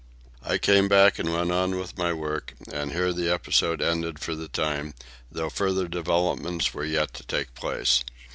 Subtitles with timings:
[0.41, 4.33] I came back and went on with my work; and here the episode ended for
[4.33, 4.95] the time,
[5.31, 8.03] though further developments were yet to take place.